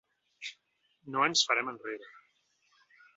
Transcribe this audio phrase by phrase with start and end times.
[1.15, 2.09] No ens farem enrere!